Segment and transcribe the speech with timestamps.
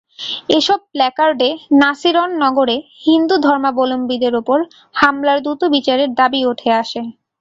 [0.57, 1.49] এসব প্ল্যাকার্ডে
[1.81, 2.75] নাসিরনগরে
[3.05, 4.57] হিন্দু ধর্মাবলম্বীদের ওপর
[4.95, 7.01] হামলার দ্রুত বিচারের দাবি ওঠে আসে।